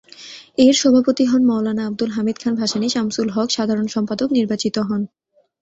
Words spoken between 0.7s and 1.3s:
সভাপতি